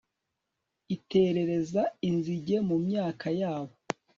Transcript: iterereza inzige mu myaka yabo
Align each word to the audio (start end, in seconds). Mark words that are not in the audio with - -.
iterereza 0.95 1.81
inzige 2.09 2.55
mu 2.67 2.75
myaka 2.85 3.27
yabo 3.39 3.75